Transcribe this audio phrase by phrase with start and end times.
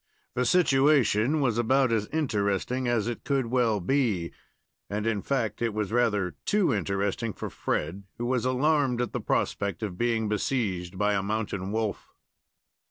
[0.33, 4.31] The situation was about as interesting as it could well be,
[4.89, 9.21] and, in fact, it was rather too interesting for Fred, who was alarmed at the
[9.21, 12.15] prospect of being besieged by a mountain wolf.